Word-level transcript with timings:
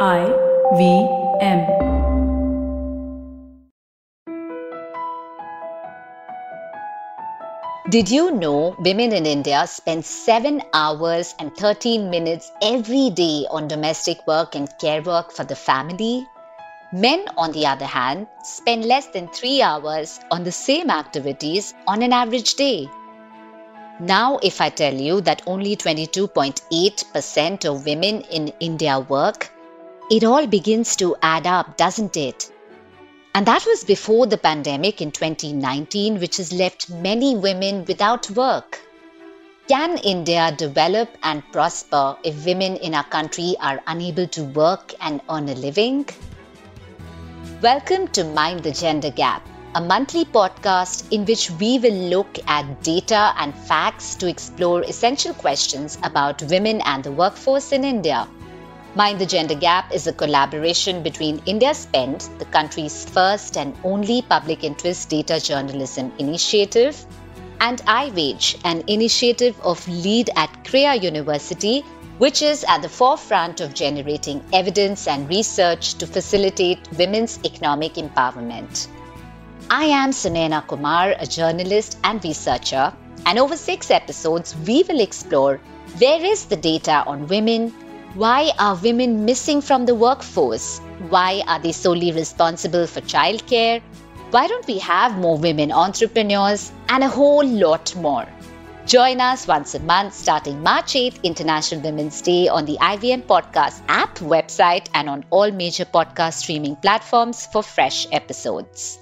I 0.00 0.26
V 0.76 1.08
M. 1.40 1.66
Did 7.90 8.08
you 8.08 8.30
know 8.30 8.76
women 8.78 9.12
in 9.12 9.26
India 9.26 9.66
spend 9.66 10.04
7 10.04 10.62
hours 10.72 11.34
and 11.40 11.52
13 11.56 12.10
minutes 12.10 12.52
every 12.62 13.10
day 13.10 13.48
on 13.50 13.66
domestic 13.66 14.24
work 14.28 14.54
and 14.54 14.68
care 14.80 15.02
work 15.02 15.32
for 15.32 15.42
the 15.42 15.56
family? 15.56 16.24
Men, 16.92 17.26
on 17.36 17.50
the 17.50 17.66
other 17.66 17.84
hand, 17.84 18.28
spend 18.44 18.84
less 18.84 19.08
than 19.08 19.26
3 19.26 19.62
hours 19.62 20.20
on 20.30 20.44
the 20.44 20.52
same 20.52 20.90
activities 20.90 21.74
on 21.88 22.02
an 22.02 22.12
average 22.12 22.54
day. 22.54 22.88
Now, 23.98 24.38
if 24.44 24.60
I 24.60 24.68
tell 24.68 24.94
you 24.94 25.20
that 25.22 25.42
only 25.48 25.74
22.8% 25.74 27.64
of 27.64 27.84
women 27.84 28.20
in 28.30 28.52
India 28.60 29.00
work, 29.00 29.50
it 30.10 30.24
all 30.24 30.46
begins 30.46 30.96
to 30.96 31.14
add 31.20 31.46
up, 31.46 31.76
doesn't 31.76 32.16
it? 32.16 32.50
And 33.34 33.44
that 33.46 33.66
was 33.66 33.84
before 33.84 34.26
the 34.26 34.38
pandemic 34.38 35.02
in 35.02 35.12
2019, 35.12 36.18
which 36.18 36.38
has 36.38 36.50
left 36.50 36.88
many 36.88 37.36
women 37.36 37.84
without 37.84 38.30
work. 38.30 38.80
Can 39.68 39.98
India 39.98 40.54
develop 40.56 41.10
and 41.22 41.42
prosper 41.52 42.16
if 42.24 42.46
women 42.46 42.76
in 42.76 42.94
our 42.94 43.04
country 43.04 43.54
are 43.60 43.82
unable 43.86 44.26
to 44.28 44.44
work 44.44 44.94
and 45.02 45.20
earn 45.28 45.50
a 45.50 45.54
living? 45.54 46.08
Welcome 47.60 48.08
to 48.08 48.24
Mind 48.24 48.62
the 48.62 48.72
Gender 48.72 49.10
Gap, 49.10 49.46
a 49.74 49.80
monthly 49.82 50.24
podcast 50.24 51.12
in 51.12 51.26
which 51.26 51.50
we 51.50 51.78
will 51.80 52.08
look 52.08 52.38
at 52.46 52.82
data 52.82 53.34
and 53.36 53.54
facts 53.54 54.14
to 54.14 54.26
explore 54.26 54.82
essential 54.84 55.34
questions 55.34 55.98
about 56.02 56.42
women 56.44 56.80
and 56.86 57.04
the 57.04 57.12
workforce 57.12 57.72
in 57.72 57.84
India. 57.84 58.26
Mind 58.98 59.20
the 59.20 59.26
Gender 59.26 59.54
Gap 59.54 59.94
is 59.94 60.08
a 60.08 60.12
collaboration 60.12 61.04
between 61.04 61.38
IndiaSpend, 61.42 62.36
the 62.40 62.44
country's 62.46 63.04
first 63.04 63.56
and 63.56 63.76
only 63.84 64.22
public 64.22 64.64
interest 64.64 65.08
data 65.08 65.38
journalism 65.38 66.10
initiative, 66.18 67.06
and 67.60 67.78
IWWAGE, 67.86 68.58
an 68.64 68.82
initiative 68.88 69.54
of 69.60 69.86
LEAD 69.86 70.30
at 70.34 70.50
Krea 70.64 70.96
University, 71.00 71.82
which 72.18 72.42
is 72.42 72.64
at 72.64 72.82
the 72.82 72.88
forefront 72.88 73.60
of 73.60 73.72
generating 73.72 74.42
evidence 74.52 75.06
and 75.06 75.28
research 75.28 75.94
to 75.94 76.04
facilitate 76.04 76.80
women's 76.98 77.38
economic 77.44 77.94
empowerment. 77.94 78.88
I 79.70 79.84
am 79.84 80.10
Sunaina 80.10 80.66
Kumar, 80.66 81.14
a 81.20 81.24
journalist 81.24 82.00
and 82.02 82.24
researcher, 82.24 82.92
and 83.26 83.38
over 83.38 83.56
six 83.56 83.92
episodes, 83.92 84.56
we 84.66 84.82
will 84.88 84.98
explore 84.98 85.60
where 85.98 86.24
is 86.24 86.46
the 86.46 86.56
data 86.56 87.04
on 87.06 87.28
women, 87.28 87.72
why 88.18 88.50
are 88.58 88.74
women 88.74 89.24
missing 89.24 89.60
from 89.60 89.86
the 89.86 89.94
workforce? 89.94 90.80
Why 91.08 91.40
are 91.46 91.60
they 91.60 91.70
solely 91.70 92.10
responsible 92.10 92.88
for 92.88 93.00
childcare? 93.00 93.80
Why 94.32 94.48
don't 94.48 94.66
we 94.66 94.80
have 94.80 95.16
more 95.16 95.38
women 95.38 95.70
entrepreneurs? 95.70 96.72
And 96.88 97.04
a 97.04 97.08
whole 97.08 97.46
lot 97.46 97.94
more. 97.94 98.26
Join 98.86 99.20
us 99.20 99.46
once 99.46 99.76
a 99.76 99.80
month 99.80 100.14
starting 100.14 100.60
March 100.64 100.94
8th, 100.94 101.22
International 101.22 101.80
Women's 101.80 102.20
Day, 102.20 102.48
on 102.48 102.64
the 102.64 102.76
IVM 102.78 103.22
Podcast 103.22 103.82
app, 103.86 104.18
website, 104.18 104.88
and 104.94 105.08
on 105.08 105.24
all 105.30 105.52
major 105.52 105.84
podcast 105.84 106.38
streaming 106.38 106.74
platforms 106.74 107.46
for 107.46 107.62
fresh 107.62 108.08
episodes. 108.10 108.98